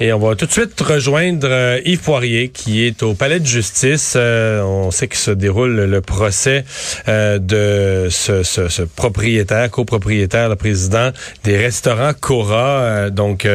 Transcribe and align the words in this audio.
Et 0.00 0.12
on 0.12 0.18
va 0.20 0.36
tout 0.36 0.46
de 0.46 0.52
suite 0.52 0.80
rejoindre 0.80 1.48
euh, 1.50 1.80
Yves 1.84 2.02
Poirier 2.02 2.50
qui 2.50 2.84
est 2.84 3.02
au 3.02 3.14
palais 3.14 3.40
de 3.40 3.46
justice. 3.46 4.14
Euh, 4.16 4.62
on 4.62 4.92
sait 4.92 5.08
que 5.08 5.16
se 5.16 5.32
déroule 5.32 5.74
le 5.74 6.00
procès 6.00 6.64
euh, 7.08 7.40
de 7.40 8.08
ce, 8.08 8.82
propriétaire, 8.82 9.68
copropriétaire, 9.72 10.48
le 10.48 10.54
président 10.54 11.10
des 11.42 11.56
restaurants 11.56 12.12
Cora, 12.18 13.10
donc 13.10 13.48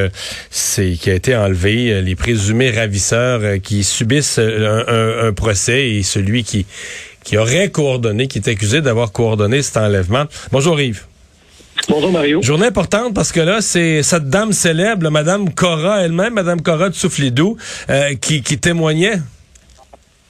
c'est 0.49 0.93
qui 0.93 1.09
a 1.09 1.13
été 1.13 1.35
enlevé, 1.35 2.01
les 2.01 2.15
présumés 2.15 2.71
ravisseurs 2.71 3.61
qui 3.61 3.83
subissent 3.83 4.39
un 4.39 5.33
procès 5.33 5.89
et 5.91 6.03
celui 6.03 6.43
qui 6.43 6.65
qui 7.23 7.37
aurait 7.37 7.69
coordonné, 7.69 8.27
qui 8.27 8.39
est 8.39 8.49
accusé 8.49 8.81
d'avoir 8.81 9.13
coordonné 9.13 9.61
cet 9.61 9.77
enlèvement. 9.77 10.25
Bonjour 10.51 10.79
Yves. 10.79 11.05
Bonjour 11.89 12.11
Mario. 12.11 12.41
Journée 12.41 12.67
importante 12.67 13.13
parce 13.13 13.31
que 13.31 13.41
là, 13.41 13.59
c'est 13.59 14.03
cette 14.03 14.29
dame 14.29 14.53
célèbre, 14.53 15.09
Madame 15.09 15.53
Cora 15.53 16.01
elle-même, 16.01 16.33
Madame 16.33 16.61
Cora 16.61 16.89
de 16.89 16.93
Souffledou, 16.95 17.57
euh, 17.89 18.13
qui, 18.15 18.41
qui 18.41 18.57
témoignait. 18.57 19.17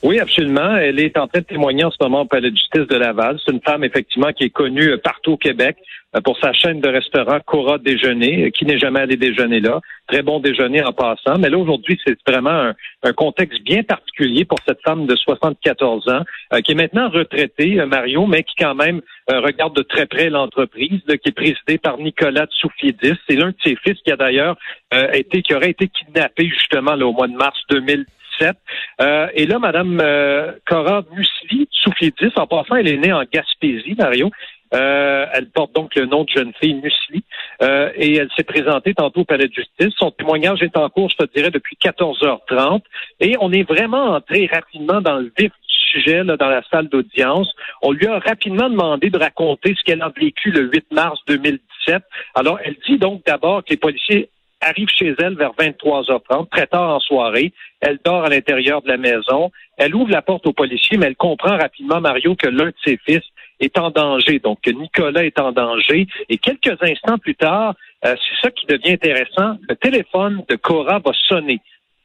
Oui, 0.01 0.19
absolument. 0.19 0.75
Elle 0.75 0.99
est 0.99 1.17
en 1.17 1.27
train 1.27 1.39
de 1.39 1.45
témoigner 1.45 1.83
en 1.83 1.91
ce 1.91 1.97
moment 2.01 2.21
au 2.21 2.25
Palais 2.25 2.51
de 2.51 2.57
justice 2.57 2.87
de 2.89 2.95
Laval. 2.95 3.39
C'est 3.45 3.53
une 3.53 3.61
femme, 3.61 3.83
effectivement, 3.83 4.31
qui 4.33 4.45
est 4.45 4.49
connue 4.49 4.89
euh, 4.89 4.97
partout 4.97 5.33
au 5.33 5.37
Québec 5.37 5.77
pour 6.21 6.37
sa 6.39 6.53
chaîne 6.53 6.79
de 6.79 6.89
restaurants 6.89 7.39
Cora 7.45 7.77
Déjeuner. 7.77 8.45
Euh, 8.45 8.49
Qui 8.49 8.65
n'est 8.65 8.77
jamais 8.77 8.99
allé 8.99 9.17
déjeuner 9.17 9.59
là? 9.59 9.79
Très 10.07 10.21
bon 10.21 10.39
déjeuner 10.39 10.83
en 10.83 10.93
passant. 10.93 11.37
Mais 11.39 11.49
là, 11.49 11.57
aujourd'hui, 11.57 11.99
c'est 12.05 12.17
vraiment 12.27 12.49
un, 12.49 12.73
un 13.03 13.13
contexte 13.13 13.61
bien 13.63 13.83
particulier 13.83 14.45
pour 14.45 14.59
cette 14.67 14.81
femme 14.83 15.05
de 15.07 15.15
74 15.15 16.09
ans, 16.09 16.21
euh, 16.53 16.61
qui 16.61 16.73
est 16.73 16.75
maintenant 16.75 17.09
retraitée, 17.09 17.79
euh, 17.79 17.85
Mario, 17.85 18.25
mais 18.27 18.43
qui 18.43 18.55
quand 18.57 18.75
même 18.75 19.01
euh, 19.31 19.39
regarde 19.39 19.75
de 19.75 19.81
très 19.81 20.05
près 20.05 20.29
l'entreprise, 20.29 21.01
qui 21.07 21.29
est 21.29 21.35
présidée 21.35 21.77
par 21.77 21.97
Nicolas 21.97 22.45
Tsoufiedis. 22.47 23.17
C'est 23.27 23.35
l'un 23.35 23.49
de 23.49 23.55
ses 23.63 23.75
fils 23.77 23.97
qui 24.03 24.11
a 24.11 24.17
d'ailleurs 24.17 24.57
euh, 24.93 25.11
été, 25.13 25.41
qui 25.41 25.55
aurait 25.55 25.71
été 25.71 25.87
kidnappé 25.87 26.47
justement 26.49 26.95
là, 26.95 27.07
au 27.07 27.13
mois 27.13 27.27
de 27.27 27.35
mars 27.35 27.59
2017. 27.69 28.55
Euh, 29.01 29.27
et 29.33 29.45
là, 29.45 29.59
Madame 29.59 29.99
euh, 30.01 30.51
Cora 30.65 31.03
Musli 31.15 31.67
Soufidis, 31.71 32.31
en 32.35 32.47
passant, 32.47 32.75
elle 32.75 32.87
est 32.87 32.97
née 32.97 33.13
en 33.13 33.23
Gaspésie, 33.31 33.95
Mario. 33.97 34.29
Euh, 34.73 35.25
elle 35.33 35.49
porte 35.49 35.73
donc 35.73 35.93
le 35.95 36.05
nom 36.05 36.23
de 36.23 36.29
jeune 36.29 36.51
fille 36.59 36.73
Musli 36.73 37.23
euh, 37.61 37.91
et 37.95 38.15
elle 38.15 38.29
s'est 38.35 38.43
présentée 38.43 38.93
tantôt 38.93 39.21
au 39.21 39.25
palais 39.25 39.47
de 39.47 39.53
justice. 39.53 39.93
Son 39.97 40.09
témoignage 40.09 40.63
est 40.63 40.75
en 40.77 40.89
cours, 40.89 41.09
je 41.09 41.17
te 41.17 41.33
dirais, 41.35 41.51
depuis 41.51 41.77
14h30 41.79 42.81
et 43.19 43.35
on 43.39 43.51
est 43.51 43.63
vraiment 43.63 44.15
entré 44.15 44.49
rapidement 44.51 44.99
dans 45.01 45.17
le 45.17 45.31
vif 45.37 45.51
du 45.51 46.01
sujet 46.01 46.23
là, 46.23 46.37
dans 46.37 46.49
la 46.49 46.63
salle 46.71 46.87
d'audience. 46.87 47.53
On 47.83 47.91
lui 47.91 48.07
a 48.07 48.17
rapidement 48.17 48.69
demandé 48.69 49.11
de 49.11 49.17
raconter 49.17 49.75
ce 49.77 49.83
qu'elle 49.83 50.01
a 50.01 50.09
vécu 50.09 50.49
le 50.49 50.71
8 50.71 50.91
mars 50.91 51.19
2017. 51.27 52.01
Alors, 52.33 52.59
elle 52.63 52.75
dit 52.87 52.97
donc 52.97 53.21
d'abord 53.27 53.63
que 53.63 53.69
les 53.69 53.77
policiers 53.77 54.29
arrivent 54.63 54.89
chez 54.89 55.13
elle 55.19 55.35
vers 55.35 55.51
23h30, 55.51 56.49
très 56.49 56.67
tard 56.67 56.95
en 56.95 56.99
soirée. 56.99 57.53
Elle 57.79 57.99
dort 58.03 58.23
à 58.23 58.29
l'intérieur 58.29 58.81
de 58.81 58.87
la 58.87 58.97
maison. 58.97 59.51
Elle 59.77 59.93
ouvre 59.93 60.09
la 60.09 60.21
porte 60.21 60.47
aux 60.47 60.53
policiers, 60.53 60.97
mais 60.97 61.07
elle 61.07 61.15
comprend 61.15 61.57
rapidement, 61.57 62.01
Mario, 62.01 62.35
que 62.35 62.47
l'un 62.47 62.67
de 62.67 62.75
ses 62.83 62.97
fils 63.05 63.23
est 63.63 63.77
en 63.77 63.89
danger, 63.89 64.39
donc 64.39 64.59
Nicolas 64.67 65.23
est 65.23 65.39
en 65.39 65.51
danger. 65.51 66.07
Et 66.29 66.37
quelques 66.37 66.81
instants 66.81 67.17
plus 67.17 67.35
tard, 67.35 67.75
euh, 68.05 68.15
c'est 68.15 68.47
ça 68.47 68.51
qui 68.51 68.65
devient 68.65 68.93
intéressant, 68.93 69.57
le 69.67 69.75
téléphone 69.75 70.43
de 70.49 70.55
Cora 70.55 70.99
va 70.99 71.11
sonner, 71.27 71.59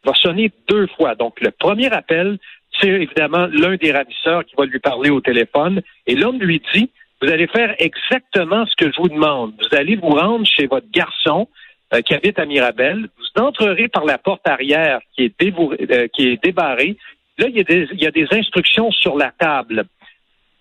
va 0.04 0.14
sonner 0.14 0.50
deux 0.68 0.86
fois. 0.96 1.14
Donc 1.14 1.40
le 1.40 1.50
premier 1.50 1.92
appel, 1.92 2.38
c'est 2.80 2.88
évidemment 2.88 3.48
l'un 3.50 3.76
des 3.76 3.92
ravisseurs 3.92 4.44
qui 4.44 4.54
va 4.56 4.64
lui 4.66 4.78
parler 4.78 5.10
au 5.10 5.20
téléphone, 5.20 5.82
et 6.06 6.14
l'homme 6.14 6.38
lui 6.38 6.62
dit, 6.72 6.90
vous 7.20 7.28
allez 7.28 7.48
faire 7.48 7.74
exactement 7.78 8.64
ce 8.66 8.76
que 8.76 8.92
je 8.92 9.00
vous 9.00 9.08
demande. 9.08 9.52
Vous 9.58 9.76
allez 9.76 9.96
vous 9.96 10.10
rendre 10.10 10.46
chez 10.46 10.66
votre 10.66 10.88
garçon 10.92 11.48
euh, 11.92 12.00
qui 12.00 12.14
habite 12.14 12.38
à 12.38 12.46
Mirabel. 12.46 13.08
Vous 13.18 13.42
entrerez 13.42 13.88
par 13.88 14.04
la 14.04 14.18
porte 14.18 14.46
arrière 14.46 15.00
qui 15.16 15.24
est, 15.24 15.42
euh, 15.42 16.36
débarrée. 16.42 16.96
Là, 17.38 17.48
il 17.48 17.56
y 18.00 18.06
a 18.06 18.10
des 18.10 18.26
instructions 18.30 18.92
sur 18.92 19.16
la 19.16 19.32
table. 19.32 19.86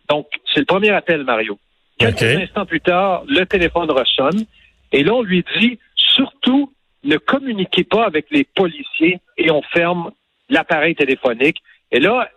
Donc, 0.10 0.28
c'est 0.54 0.60
le 0.62 0.66
premier 0.66 0.90
appel, 0.92 1.24
Mario. 1.24 1.58
Quelques 1.98 2.22
OK. 2.22 2.42
instants 2.44 2.66
plus 2.66 2.82
tard, 2.82 3.24
le 3.28 3.46
téléphone 3.46 3.90
ressonne 3.92 4.46
et 4.92 5.04
là, 5.04 5.14
on 5.16 5.22
lui 5.24 5.44
dit 5.60 5.80
surtout 5.96 6.72
ne 7.04 7.18
communiquez 7.18 7.84
pas 7.84 8.06
avec 8.06 8.26
les 8.32 8.44
policiers 8.44 9.20
et 9.38 9.52
on 9.52 9.62
ferme 9.74 10.12
l'appareil 10.50 10.96
téléphonique. 10.96 11.58
Et 11.92 12.00
là, 12.00 12.30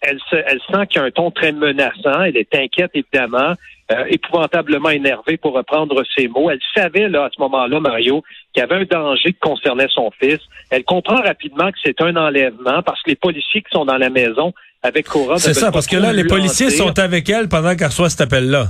elle, 0.00 0.18
se- 0.30 0.36
elle 0.36 0.60
sent 0.70 0.86
qu'il 0.88 1.00
y 1.00 1.04
a 1.04 1.06
un 1.06 1.10
ton 1.10 1.30
très 1.30 1.52
menaçant. 1.52 2.22
Elle 2.22 2.36
est 2.36 2.54
inquiète, 2.54 2.90
évidemment, 2.94 3.54
euh, 3.92 4.04
épouvantablement 4.08 4.90
énervée 4.90 5.36
pour 5.36 5.52
reprendre 5.54 6.02
ses 6.16 6.28
mots. 6.28 6.50
Elle 6.50 6.60
savait, 6.74 7.08
là, 7.08 7.24
à 7.24 7.30
ce 7.34 7.40
moment-là, 7.40 7.80
Mario, 7.80 8.22
qu'il 8.52 8.60
y 8.60 8.64
avait 8.64 8.76
un 8.76 8.84
danger 8.84 9.32
qui 9.32 9.38
concernait 9.40 9.88
son 9.90 10.10
fils. 10.20 10.40
Elle 10.70 10.84
comprend 10.84 11.16
rapidement 11.22 11.70
que 11.70 11.78
c'est 11.84 12.00
un 12.00 12.16
enlèvement 12.16 12.82
parce 12.82 13.02
que 13.02 13.10
les 13.10 13.16
policiers 13.16 13.62
qui 13.62 13.70
sont 13.72 13.84
dans 13.84 13.98
la 13.98 14.10
maison 14.10 14.52
avec 14.84 15.08
Cora... 15.08 15.38
C'est 15.38 15.48
veulent 15.48 15.54
ça, 15.54 15.66
pas 15.66 15.72
parce 15.72 15.86
que 15.86 15.96
là, 15.96 16.12
les 16.12 16.24
policiers 16.24 16.70
sont 16.70 16.96
avec 16.98 17.28
elle 17.28 17.48
pendant 17.48 17.74
qu'elle 17.74 17.88
reçoit 17.88 18.10
cet 18.10 18.20
appel-là. 18.20 18.66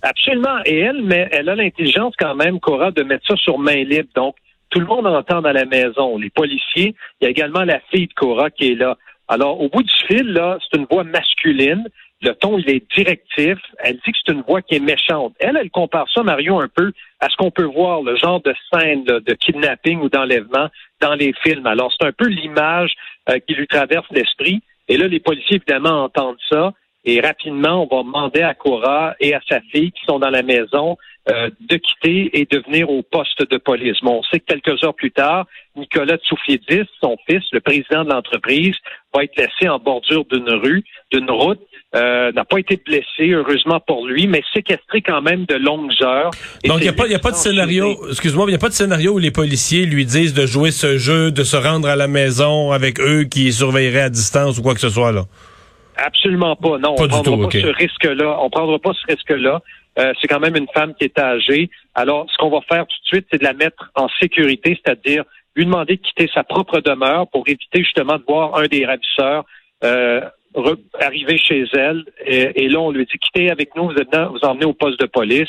Absolument. 0.00 0.58
Et 0.64 0.78
elle, 0.78 1.02
mais 1.02 1.28
elle 1.32 1.48
a 1.48 1.56
l'intelligence 1.56 2.14
quand 2.18 2.36
même, 2.36 2.60
Cora, 2.60 2.92
de 2.92 3.02
mettre 3.02 3.26
ça 3.26 3.36
sur 3.36 3.58
main 3.58 3.82
libre. 3.84 4.08
Donc, 4.14 4.36
tout 4.70 4.78
le 4.78 4.86
monde 4.86 5.06
entend 5.06 5.42
dans 5.42 5.52
la 5.52 5.64
maison. 5.64 6.16
Les 6.18 6.30
policiers, 6.30 6.94
il 7.20 7.24
y 7.24 7.26
a 7.26 7.30
également 7.30 7.64
la 7.64 7.80
fille 7.90 8.06
de 8.06 8.12
Cora 8.14 8.50
qui 8.50 8.72
est 8.72 8.74
là. 8.76 8.96
Alors, 9.26 9.60
au 9.60 9.68
bout 9.68 9.82
du 9.82 9.92
fil, 10.06 10.32
là, 10.32 10.58
c'est 10.60 10.78
une 10.78 10.86
voix 10.88 11.04
masculine. 11.04 11.84
Le 12.22 12.32
ton, 12.34 12.58
il 12.58 12.70
est 12.70 12.84
directif. 12.94 13.58
Elle 13.78 13.94
dit 13.94 14.12
que 14.12 14.18
c'est 14.24 14.32
une 14.32 14.42
voix 14.42 14.62
qui 14.62 14.76
est 14.76 14.80
méchante. 14.80 15.34
Elle, 15.40 15.58
elle 15.60 15.70
compare 15.70 16.06
ça, 16.14 16.22
Mario, 16.22 16.60
un 16.60 16.68
peu 16.68 16.92
à 17.20 17.28
ce 17.28 17.36
qu'on 17.36 17.50
peut 17.50 17.64
voir, 17.64 18.02
le 18.02 18.16
genre 18.16 18.40
de 18.42 18.54
scène 18.72 19.04
là, 19.06 19.18
de 19.20 19.34
kidnapping 19.34 20.00
ou 20.00 20.08
d'enlèvement 20.08 20.68
dans 21.00 21.14
les 21.14 21.32
films. 21.42 21.66
Alors, 21.66 21.92
c'est 21.98 22.06
un 22.06 22.12
peu 22.12 22.28
l'image 22.28 22.92
euh, 23.30 23.38
qui 23.46 23.54
lui 23.54 23.66
traverse 23.66 24.06
l'esprit. 24.10 24.62
Et 24.88 24.96
là, 24.96 25.08
les 25.08 25.20
policiers, 25.20 25.56
évidemment, 25.56 26.04
entendent 26.04 26.36
ça. 26.50 26.72
Et 27.04 27.20
rapidement, 27.20 27.86
on 27.90 27.96
va 27.96 28.02
demander 28.02 28.40
à 28.42 28.54
Cora 28.54 29.14
et 29.20 29.34
à 29.34 29.40
sa 29.48 29.60
fille 29.72 29.92
qui 29.92 30.00
sont 30.08 30.18
dans 30.18 30.30
la 30.30 30.42
maison 30.42 30.96
euh, 31.30 31.48
de 31.60 31.76
quitter 31.76 32.30
et 32.38 32.46
de 32.50 32.62
venir 32.66 32.88
au 32.90 33.02
poste 33.02 33.48
de 33.50 33.56
police. 33.56 33.96
Bon, 34.02 34.18
on 34.18 34.22
sait 34.24 34.40
que 34.40 34.46
quelques 34.54 34.82
heures 34.84 34.94
plus 34.94 35.10
tard, 35.10 35.46
Nicolas 35.76 36.16
Tsoufiedis, 36.18 36.88
son 37.02 37.16
fils, 37.28 37.42
le 37.52 37.60
président 37.60 38.04
de 38.04 38.10
l'entreprise, 38.10 38.74
va 39.14 39.24
être 39.24 39.36
laissé 39.36 39.68
en 39.68 39.78
bordure 39.78 40.24
d'une 40.30 40.50
rue, 40.50 40.82
d'une 41.12 41.30
route, 41.30 41.60
euh, 41.94 42.32
n'a 42.32 42.44
pas 42.44 42.58
été 42.58 42.78
blessé, 42.84 43.30
heureusement 43.30 43.80
pour 43.86 44.06
lui, 44.06 44.26
mais 44.26 44.42
séquestré 44.52 45.00
quand 45.00 45.22
même 45.22 45.44
de 45.46 45.54
longues 45.54 45.92
heures. 46.02 46.30
Et 46.62 46.68
Donc, 46.68 46.78
il 46.80 46.82
n'y 46.84 46.88
a, 46.88 46.92
pas- 46.92 47.06
y 47.06 47.14
a 47.14 47.18
pas 47.18 47.30
de 47.30 47.36
scénario, 47.36 48.08
excuse-moi, 48.08 48.44
il 48.46 48.50
n'y 48.50 48.56
a 48.56 48.58
pas 48.58 48.68
de 48.68 48.74
scénario 48.74 49.12
où 49.12 49.18
les 49.18 49.30
policiers 49.30 49.86
lui 49.86 50.04
disent 50.04 50.34
de 50.34 50.46
jouer 50.46 50.70
ce 50.72 50.98
jeu, 50.98 51.30
de 51.30 51.42
se 51.44 51.56
rendre 51.56 51.88
à 51.88 51.96
la 51.96 52.08
maison 52.08 52.72
avec 52.72 52.98
eux 53.00 53.24
qui 53.24 53.52
surveilleraient 53.52 54.00
à 54.02 54.10
distance 54.10 54.58
ou 54.58 54.62
quoi 54.62 54.74
que 54.74 54.80
ce 54.80 54.88
soit, 54.90 55.12
là? 55.12 55.24
Absolument 55.96 56.56
pas. 56.56 56.78
Non, 56.78 56.94
Pas 56.94 57.02
on 57.02 57.06
du 57.06 57.08
prendra 57.08 57.22
tout, 57.36 57.42
pas 57.42 57.50
ce 57.60 57.66
risque-là. 57.66 58.38
On 58.40 58.50
prendra 58.50 58.78
pas 58.78 58.92
ce 58.94 59.06
risque-là. 59.12 59.60
Euh, 59.98 60.12
c'est 60.20 60.26
quand 60.26 60.40
même 60.40 60.56
une 60.56 60.66
femme 60.74 60.94
qui 60.94 61.04
est 61.04 61.18
âgée. 61.18 61.70
Alors, 61.94 62.26
ce 62.30 62.36
qu'on 62.38 62.50
va 62.50 62.60
faire 62.62 62.86
tout 62.86 62.96
de 63.02 63.06
suite, 63.06 63.26
c'est 63.30 63.38
de 63.38 63.44
la 63.44 63.52
mettre 63.52 63.90
en 63.94 64.08
sécurité, 64.20 64.78
c'est-à-dire 64.84 65.22
lui 65.56 65.64
demander 65.66 65.96
de 65.96 66.00
quitter 66.02 66.28
sa 66.34 66.42
propre 66.42 66.80
demeure 66.80 67.28
pour 67.28 67.44
éviter 67.46 67.78
justement 67.84 68.18
de 68.18 68.24
voir 68.26 68.56
un 68.58 68.64
des 68.66 68.84
ravisseurs 68.84 69.44
euh, 69.84 70.20
arriver 71.00 71.38
chez 71.38 71.64
elle. 71.74 72.04
Et, 72.26 72.64
et 72.64 72.68
là, 72.68 72.80
on 72.80 72.90
lui 72.90 73.04
dit 73.06 73.18
quittez 73.18 73.50
avec 73.50 73.74
nous, 73.76 73.84
vous 73.90 73.94
êtes 73.96 74.10
dans- 74.12 74.30
vous 74.30 74.40
emmenez 74.42 74.64
au 74.66 74.72
poste 74.72 75.00
de 75.00 75.06
police. 75.06 75.48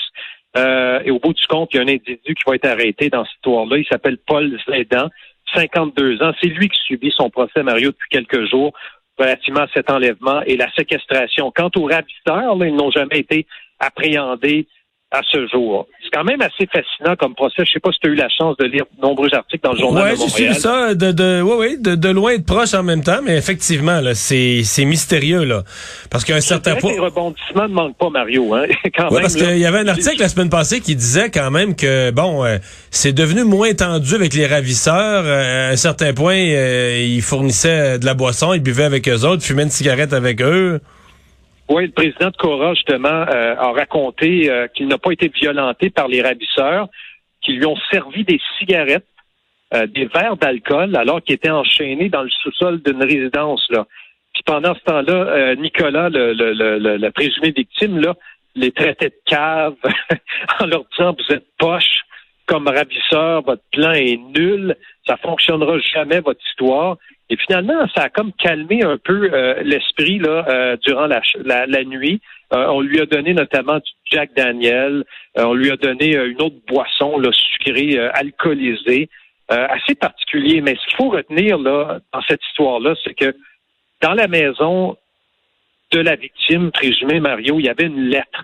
Euh, 0.57 0.99
et 1.03 1.11
au 1.11 1.19
bout 1.19 1.33
du 1.33 1.45
compte, 1.47 1.69
il 1.73 1.77
y 1.77 1.79
a 1.79 1.83
un 1.83 1.87
individu 1.87 2.33
qui 2.35 2.43
va 2.47 2.55
être 2.55 2.65
arrêté 2.65 3.09
dans 3.09 3.25
cette 3.25 3.33
histoire-là. 3.37 3.77
Il 3.77 3.85
s'appelle 3.87 4.17
Paul 4.25 4.57
Zédan, 4.69 5.09
52 5.53 6.21
ans. 6.23 6.31
C'est 6.41 6.47
lui 6.49 6.69
qui 6.69 6.79
subit 6.85 7.11
son 7.15 7.29
procès, 7.29 7.61
Mario, 7.63 7.89
depuis 7.91 8.09
quelques 8.09 8.49
jours 8.49 8.73
relativement 9.17 9.61
à 9.61 9.67
cet 9.73 9.89
enlèvement 9.89 10.41
et 10.41 10.57
la 10.57 10.71
séquestration. 10.73 11.51
Quant 11.55 11.71
aux 11.75 11.85
ravisseurs, 11.85 12.55
là, 12.55 12.67
ils 12.67 12.75
n'ont 12.75 12.91
jamais 12.91 13.19
été 13.19 13.45
appréhendés 13.79 14.67
à 15.17 15.21
ce 15.31 15.47
jour. 15.47 15.87
C'est 16.03 16.09
quand 16.15 16.23
même 16.23 16.41
assez 16.41 16.67
fascinant 16.71 17.15
comme 17.17 17.33
procès. 17.35 17.63
Je 17.65 17.71
sais 17.71 17.79
pas 17.79 17.91
si 17.91 17.99
tu 17.99 18.09
as 18.09 18.11
eu 18.11 18.15
la 18.15 18.29
chance 18.29 18.55
de 18.57 18.65
lire 18.65 18.83
de 18.95 19.01
nombreux 19.01 19.29
articles 19.33 19.63
dans 19.63 19.71
le 19.73 19.79
journal 19.79 20.03
Ouais, 20.03 20.11
de 20.11 20.15
j'ai 20.17 20.21
Montréal. 20.23 20.53
suivi 20.53 20.59
ça 20.59 20.93
de, 20.93 21.11
de, 21.11 21.41
ouais, 21.41 21.55
ouais, 21.55 21.77
de, 21.77 21.95
de 21.95 22.09
loin 22.09 22.31
et 22.31 22.37
de 22.39 22.43
proche 22.43 22.73
en 22.73 22.83
même 22.83 23.03
temps, 23.03 23.19
mais 23.23 23.37
effectivement, 23.37 24.01
là, 24.01 24.13
c'est, 24.15 24.61
c'est 24.63 24.85
mystérieux, 24.85 25.43
là. 25.45 25.63
Parce 26.09 26.23
qu'à 26.23 26.35
un 26.35 26.41
certain 26.41 26.75
point. 26.75 26.91
les 26.91 26.99
rebondissements 26.99 27.67
ne 27.67 27.73
manquent 27.73 27.97
pas, 27.97 28.09
Mario. 28.09 28.53
Hein? 28.53 28.65
quand 28.95 29.11
même, 29.11 29.21
parce 29.21 29.35
qu'il 29.35 29.57
y 29.57 29.65
avait 29.65 29.79
un 29.79 29.87
article 29.87 30.19
la 30.19 30.29
semaine 30.29 30.49
passée 30.49 30.81
qui 30.81 30.95
disait 30.95 31.29
quand 31.31 31.51
même 31.51 31.75
que 31.75 32.11
bon, 32.11 32.43
euh, 32.45 32.57
c'est 32.91 33.13
devenu 33.13 33.43
moins 33.43 33.73
tendu 33.73 34.15
avec 34.15 34.33
les 34.33 34.45
ravisseurs. 34.47 35.23
Euh, 35.25 35.69
à 35.69 35.71
un 35.73 35.75
certain 35.77 36.13
point, 36.13 36.35
euh, 36.37 37.03
ils 37.05 37.21
fournissaient 37.21 37.99
de 37.99 38.05
la 38.05 38.13
boisson, 38.13 38.53
ils 38.53 38.61
buvaient 38.61 38.83
avec 38.83 39.07
eux 39.09 39.23
autres, 39.25 39.43
fumaient 39.43 39.63
une 39.63 39.69
cigarette 39.69 40.13
avec 40.13 40.41
eux. 40.41 40.79
Oui, 41.69 41.87
le 41.87 41.91
président 41.91 42.29
de 42.29 42.37
Cora, 42.37 42.73
justement, 42.75 43.07
euh, 43.09 43.55
a 43.55 43.71
raconté 43.71 44.49
euh, 44.51 44.67
qu'il 44.67 44.87
n'a 44.87 44.97
pas 44.97 45.11
été 45.11 45.29
violenté 45.29 45.89
par 45.89 46.07
les 46.07 46.21
ravisseurs, 46.21 46.87
qu'ils 47.41 47.57
lui 47.57 47.65
ont 47.65 47.77
servi 47.91 48.23
des 48.23 48.39
cigarettes, 48.59 49.07
euh, 49.73 49.87
des 49.87 50.05
verres 50.05 50.37
d'alcool, 50.37 50.95
alors 50.95 51.21
qu'il 51.23 51.33
était 51.35 51.49
enchaîné 51.49 52.09
dans 52.09 52.21
le 52.21 52.29
sous-sol 52.29 52.81
d'une 52.83 53.01
résidence. 53.03 53.65
Là. 53.71 53.85
Puis 54.33 54.43
pendant 54.45 54.75
ce 54.75 54.79
temps-là, 54.81 55.13
euh, 55.13 55.55
Nicolas, 55.55 56.09
le, 56.09 56.33
le, 56.33 56.53
le, 56.53 56.77
le- 56.77 56.97
le 56.97 57.11
présumé 57.11 57.51
victime, 57.51 57.99
là, 57.99 58.13
les 58.55 58.71
traitait 58.71 59.09
de 59.09 59.19
cave 59.25 59.75
en 60.59 60.65
leur 60.67 60.83
disant 60.91 61.15
vous 61.17 61.35
êtes 61.35 61.45
poche 61.57 62.01
comme 62.45 62.67
ravisseur, 62.67 63.41
votre 63.41 63.63
plan 63.71 63.91
est 63.93 64.17
nul, 64.37 64.75
ça 65.07 65.17
fonctionnera 65.17 65.79
jamais 65.79 66.19
votre 66.19 66.39
histoire. 66.47 66.97
Et 67.29 67.37
finalement, 67.37 67.87
ça 67.95 68.03
a 68.03 68.09
comme 68.09 68.33
calmé 68.33 68.83
un 68.83 68.97
peu 68.97 69.29
euh, 69.33 69.61
l'esprit 69.63 70.19
là 70.19 70.45
euh, 70.47 70.77
durant 70.85 71.07
la, 71.07 71.21
la, 71.43 71.65
la 71.65 71.83
nuit. 71.83 72.21
Euh, 72.53 72.67
on 72.67 72.81
lui 72.81 72.99
a 73.01 73.07
donné 73.07 73.33
notamment 73.33 73.77
du 73.77 73.91
Jack 74.11 74.35
Daniel. 74.35 75.03
Euh, 75.37 75.45
on 75.45 75.53
lui 75.53 75.71
a 75.71 75.75
donné 75.75 76.15
euh, 76.15 76.29
une 76.29 76.41
autre 76.41 76.57
boisson 76.67 77.17
là, 77.17 77.31
sucrée, 77.31 77.97
euh, 77.97 78.11
alcoolisée, 78.13 79.09
assez 79.47 79.93
particulier. 79.95 80.61
Mais 80.61 80.75
ce 80.75 80.87
qu'il 80.87 80.97
faut 80.97 81.09
retenir 81.09 81.57
là 81.57 81.99
dans 82.11 82.21
cette 82.23 82.43
histoire-là, 82.49 82.95
c'est 83.03 83.13
que 83.13 83.35
dans 84.01 84.13
la 84.13 84.27
maison 84.27 84.97
de 85.91 85.99
la 85.99 86.15
victime 86.15 86.71
présumée 86.71 87.19
Mario, 87.19 87.59
il 87.59 87.65
y 87.65 87.69
avait 87.69 87.85
une 87.85 88.09
lettre. 88.09 88.43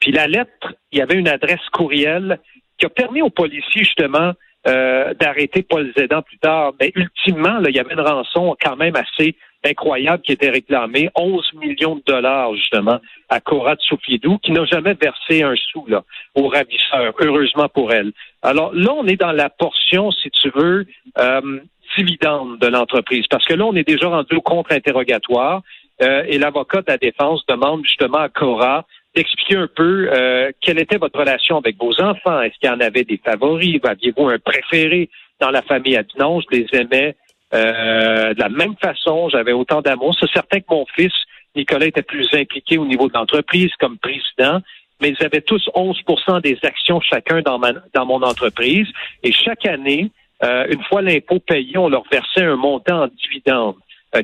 Puis 0.00 0.12
la 0.12 0.26
lettre, 0.26 0.74
il 0.92 0.98
y 0.98 1.02
avait 1.02 1.16
une 1.16 1.28
adresse 1.28 1.66
courriel 1.72 2.38
qui 2.78 2.86
a 2.86 2.88
permis 2.88 3.22
aux 3.22 3.30
policiers 3.30 3.84
justement 3.84 4.32
euh, 4.66 5.14
d'arrêter 5.14 5.62
Paul 5.62 5.92
Zédan 5.96 6.22
plus 6.22 6.38
tard. 6.38 6.72
Mais 6.80 6.92
ultimement, 6.94 7.58
là, 7.58 7.70
il 7.70 7.76
y 7.76 7.78
avait 7.78 7.94
une 7.94 8.00
rançon 8.00 8.56
quand 8.60 8.76
même 8.76 8.96
assez 8.96 9.36
incroyable 9.64 10.22
qui 10.22 10.32
était 10.32 10.50
réclamée, 10.50 11.10
11 11.14 11.52
millions 11.54 11.96
de 11.96 12.02
dollars 12.06 12.54
justement 12.54 12.98
à 13.28 13.40
Cora 13.40 13.76
de 13.76 13.80
Soufidou, 13.80 14.38
qui 14.38 14.52
n'a 14.52 14.64
jamais 14.64 14.94
versé 14.94 15.42
un 15.42 15.54
sou 15.72 15.84
là 15.88 16.04
aux 16.34 16.48
ravisseurs, 16.48 17.14
heureusement 17.18 17.68
pour 17.68 17.92
elle. 17.92 18.12
Alors 18.42 18.74
là, 18.74 18.92
on 18.94 19.06
est 19.06 19.16
dans 19.16 19.32
la 19.32 19.48
portion, 19.48 20.10
si 20.12 20.30
tu 20.30 20.50
veux, 20.54 20.86
euh, 21.18 21.60
dividende 21.96 22.58
de 22.58 22.66
l'entreprise, 22.66 23.26
parce 23.30 23.44
que 23.46 23.54
là, 23.54 23.64
on 23.64 23.74
est 23.74 23.88
déjà 23.88 24.08
rendu 24.08 24.36
au 24.36 24.40
contre-interrogatoire 24.40 25.62
euh, 26.02 26.24
et 26.26 26.38
l'avocat 26.38 26.80
de 26.80 26.86
la 26.88 26.98
défense 26.98 27.44
demande 27.46 27.84
justement 27.84 28.18
à 28.18 28.28
Cora 28.28 28.84
d'expliquer 29.14 29.56
un 29.56 29.68
peu 29.68 30.08
euh, 30.12 30.50
quelle 30.60 30.78
était 30.78 30.96
votre 30.96 31.18
relation 31.18 31.58
avec 31.58 31.76
vos 31.76 32.00
enfants? 32.00 32.40
Est-ce 32.42 32.58
qu'il 32.58 32.68
y 32.68 32.72
en 32.72 32.80
avait 32.80 33.04
des 33.04 33.20
favoris? 33.24 33.80
Aviez-vous 33.82 34.28
un 34.28 34.38
préféré 34.38 35.08
dans 35.40 35.50
la 35.50 35.62
famille? 35.62 35.96
Adnan? 35.96 36.40
Je 36.40 36.56
les 36.56 36.66
aimais 36.72 37.14
euh, 37.52 38.34
de 38.34 38.40
la 38.40 38.48
même 38.48 38.74
façon. 38.82 39.28
J'avais 39.28 39.52
autant 39.52 39.82
d'amour. 39.82 40.16
C'est 40.18 40.30
certain 40.32 40.60
que 40.60 40.66
mon 40.70 40.84
fils, 40.96 41.12
Nicolas, 41.54 41.86
était 41.86 42.02
plus 42.02 42.28
impliqué 42.34 42.78
au 42.78 42.86
niveau 42.86 43.08
de 43.08 43.14
l'entreprise 43.14 43.70
comme 43.78 43.98
président, 43.98 44.60
mais 45.00 45.10
ils 45.10 45.24
avaient 45.24 45.42
tous 45.42 45.68
11% 45.74 46.40
des 46.40 46.58
actions 46.62 47.00
chacun 47.00 47.40
dans, 47.42 47.58
mon 48.06 48.22
entreprise. 48.22 48.88
Et 49.22 49.30
chaque 49.30 49.66
année, 49.66 50.10
euh, 50.42 50.66
une 50.70 50.82
fois 50.84 51.02
l'impôt 51.02 51.38
payé, 51.38 51.78
on 51.78 51.88
leur 51.88 52.04
versait 52.10 52.44
un 52.44 52.56
montant 52.56 53.04
en 53.04 53.08
dividendes 53.08 53.76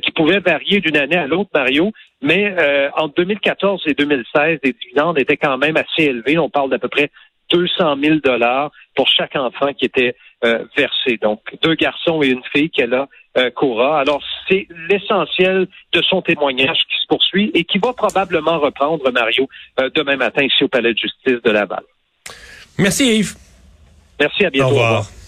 qui 0.03 0.11
pouvait 0.11 0.39
varier 0.39 0.79
d'une 0.79 0.95
année 0.95 1.17
à 1.17 1.27
l'autre, 1.27 1.49
Mario. 1.53 1.91
Mais 2.21 2.53
euh, 2.57 2.89
entre 2.95 3.15
2014 3.15 3.83
et 3.87 3.93
2016, 3.93 4.59
les 4.63 4.73
dividendes 4.73 5.17
étaient 5.19 5.37
quand 5.37 5.57
même 5.57 5.77
assez 5.77 6.03
élevés. 6.03 6.37
On 6.37 6.49
parle 6.49 6.69
d'à 6.69 6.79
peu 6.79 6.87
près 6.87 7.09
200 7.51 7.95
000 8.01 8.15
dollars 8.23 8.71
pour 8.95 9.07
chaque 9.07 9.35
enfant 9.35 9.73
qui 9.73 9.85
était 9.85 10.15
euh, 10.43 10.63
versé. 10.75 11.17
Donc, 11.21 11.41
deux 11.61 11.75
garçons 11.75 12.23
et 12.23 12.27
une 12.27 12.41
fille 12.51 12.69
qu'elle 12.69 12.93
a, 12.93 13.07
euh, 13.37 13.49
Cora. 13.51 13.99
Alors, 13.99 14.21
c'est 14.49 14.67
l'essentiel 14.89 15.67
de 15.93 16.01
son 16.01 16.21
témoignage 16.21 16.79
qui 16.89 16.97
se 17.01 17.07
poursuit 17.07 17.51
et 17.53 17.63
qui 17.63 17.77
va 17.77 17.93
probablement 17.93 18.59
reprendre, 18.59 19.09
Mario, 19.11 19.47
euh, 19.79 19.89
demain 19.93 20.15
matin 20.15 20.43
ici 20.43 20.63
au 20.63 20.67
Palais 20.67 20.93
de 20.93 20.99
justice 20.99 21.41
de 21.43 21.51
Laval. 21.51 21.83
Merci 22.77 23.19
Yves. 23.19 23.35
Merci, 24.19 24.45
à 24.45 24.49
bientôt. 24.49 24.67
Au 24.67 24.71
revoir. 24.71 24.89
revoir. 24.89 25.20